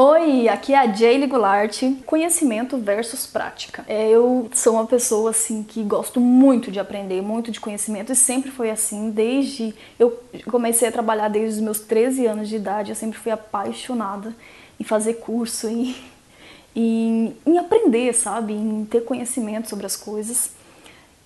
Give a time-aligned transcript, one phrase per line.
[0.00, 1.82] Oi, aqui é a Jaylee Goulart.
[2.06, 3.84] Conhecimento versus prática.
[3.88, 8.14] É, eu sou uma pessoa assim que gosto muito de aprender, muito de conhecimento e
[8.14, 10.16] sempre foi assim desde eu
[10.48, 12.92] comecei a trabalhar desde os meus 13 anos de idade.
[12.92, 14.32] Eu sempre fui apaixonada
[14.78, 15.96] em fazer curso, em,
[16.76, 20.52] em, em aprender, sabe, em ter conhecimento sobre as coisas.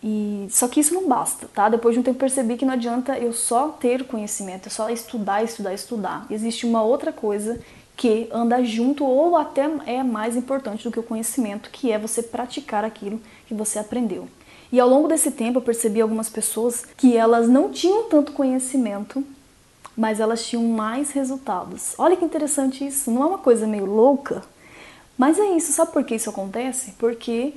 [0.03, 1.69] E só que isso não basta, tá?
[1.69, 5.45] Depois de um tempo percebi que não adianta eu só ter conhecimento, é só estudar,
[5.45, 6.27] estudar, estudar.
[6.31, 7.61] Existe uma outra coisa
[7.97, 12.23] que anda junto ou até é mais importante do que o conhecimento, que é você
[12.23, 14.29] praticar aquilo que você aprendeu.
[14.71, 19.23] E ao longo desse tempo eu percebi algumas pessoas que elas não tinham tanto conhecimento,
[19.97, 21.95] mas elas tinham mais resultados.
[21.99, 24.43] Olha que interessante isso, não é uma coisa meio louca?
[25.17, 26.95] Mas é isso, sabe por que isso acontece?
[26.99, 27.53] Porque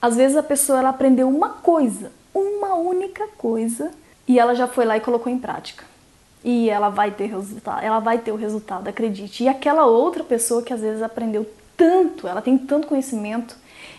[0.00, 3.90] às vezes a pessoa ela aprendeu uma coisa, uma única coisa,
[4.28, 5.87] e ela já foi lá e colocou em prática
[6.44, 9.44] e ela vai ter resultado, ela vai ter o resultado, acredite.
[9.44, 13.56] E aquela outra pessoa que às vezes aprendeu tanto, ela tem tanto conhecimento,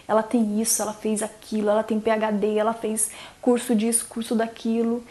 [0.07, 5.03] ela tem isso, ela fez aquilo, ela tem PhD, ela fez curso disso, curso daquilo,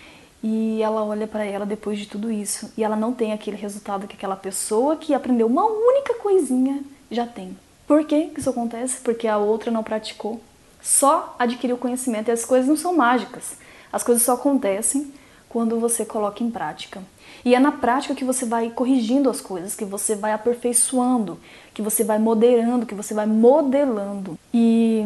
[0.42, 4.06] e ela olha para ela depois de tudo isso e ela não tem aquele resultado
[4.06, 7.56] que aquela pessoa que aprendeu uma única coisinha já tem.
[7.86, 9.00] Por que isso acontece?
[9.00, 10.40] Porque a outra não praticou,
[10.80, 13.56] só adquiriu conhecimento e as coisas não são mágicas.
[13.92, 15.12] As coisas só acontecem
[15.48, 17.02] quando você coloca em prática.
[17.44, 21.38] E é na prática que você vai corrigindo as coisas, que você vai aperfeiçoando,
[21.72, 24.38] que você vai moderando, que você vai modelando.
[24.52, 25.04] E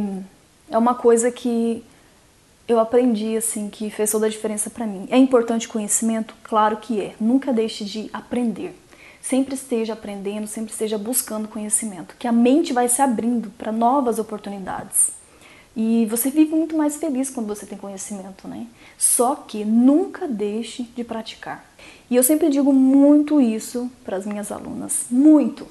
[0.70, 1.84] é uma coisa que
[2.66, 5.06] eu aprendi assim, que fez toda a diferença para mim.
[5.10, 6.34] É importante conhecimento?
[6.42, 7.14] Claro que é.
[7.20, 8.78] Nunca deixe de aprender.
[9.20, 14.18] Sempre esteja aprendendo, sempre esteja buscando conhecimento, que a mente vai se abrindo para novas
[14.18, 15.12] oportunidades.
[15.74, 18.66] E você vive muito mais feliz quando você tem conhecimento, né?
[18.98, 21.64] Só que nunca deixe de praticar.
[22.10, 25.66] E eu sempre digo muito isso para as minhas alunas, muito.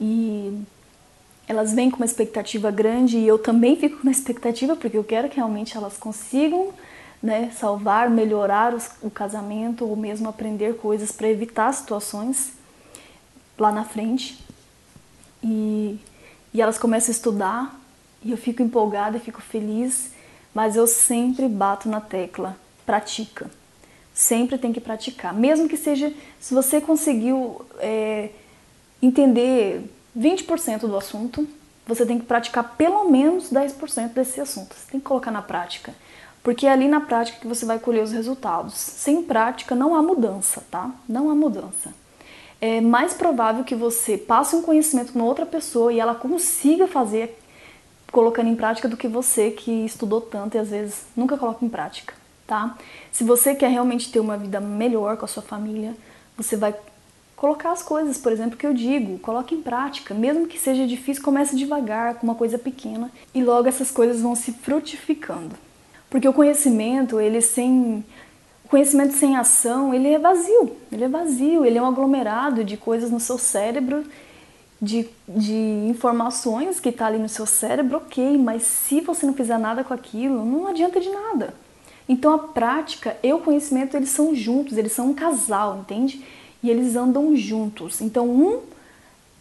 [0.00, 0.62] E
[1.48, 5.04] elas vêm com uma expectativa grande e eu também fico com uma expectativa porque eu
[5.04, 6.72] quero que realmente elas consigam
[7.22, 12.52] né, salvar, melhorar os, o casamento ou mesmo aprender coisas para evitar situações
[13.58, 14.38] lá na frente.
[15.42, 15.98] E,
[16.54, 17.80] e elas começam a estudar
[18.26, 20.10] e eu fico empolgada e fico feliz,
[20.52, 23.48] mas eu sempre bato na tecla, pratica.
[24.12, 28.30] Sempre tem que praticar, mesmo que seja, se você conseguiu é,
[29.00, 29.82] entender
[30.18, 31.46] 20% do assunto,
[31.86, 34.74] você tem que praticar pelo menos 10% desse assunto.
[34.74, 35.94] Você tem que colocar na prática.
[36.42, 38.74] Porque é ali na prática que você vai colher os resultados.
[38.74, 40.90] Sem prática não há mudança, tá?
[41.08, 41.92] Não há mudança.
[42.60, 47.38] É mais provável que você passe um conhecimento para outra pessoa e ela consiga fazer
[48.16, 51.68] colocando em prática do que você que estudou tanto e às vezes nunca coloca em
[51.68, 52.14] prática,
[52.46, 52.74] tá?
[53.12, 55.94] Se você quer realmente ter uma vida melhor com a sua família,
[56.34, 56.74] você vai
[57.36, 61.22] colocar as coisas, por exemplo, que eu digo, coloque em prática, mesmo que seja difícil,
[61.22, 65.54] comece devagar, com uma coisa pequena, e logo essas coisas vão se frutificando.
[66.08, 68.02] Porque o conhecimento, ele sem
[68.64, 72.78] o conhecimento sem ação, ele é vazio, ele é vazio, ele é um aglomerado de
[72.78, 74.06] coisas no seu cérebro
[74.80, 75.54] de, de
[75.88, 79.94] informações que está ali no seu cérebro, ok, mas se você não fizer nada com
[79.94, 81.54] aquilo, não adianta de nada.
[82.08, 86.24] Então a prática e o conhecimento eles são juntos, eles são um casal, entende?
[86.62, 88.00] E eles andam juntos.
[88.00, 88.60] Então um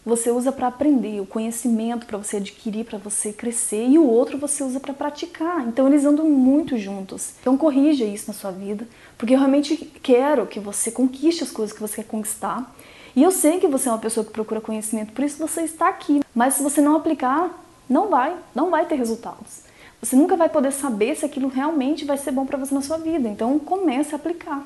[0.06, 4.38] você usa para aprender, o conhecimento para você adquirir, para você crescer, e o outro
[4.38, 5.67] você usa para praticar.
[5.67, 7.34] Então eles andam muito juntos.
[7.41, 11.75] Então corrija isso na sua vida, porque eu realmente quero que você conquiste as coisas
[11.75, 12.72] que você quer conquistar
[13.16, 15.88] e eu sei que você é uma pessoa que procura conhecimento, por isso você está
[15.88, 16.22] aqui.
[16.34, 17.50] Mas se você não aplicar,
[17.90, 19.64] não vai, não vai ter resultados.
[20.02, 22.98] Você nunca vai poder saber se aquilo realmente vai ser bom para você na sua
[22.98, 23.28] vida.
[23.28, 24.64] Então comece a aplicar.